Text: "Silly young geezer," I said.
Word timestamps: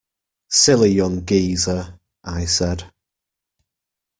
"Silly 0.49 0.89
young 0.93 1.23
geezer," 1.27 1.99
I 2.23 2.45
said. 2.45 2.91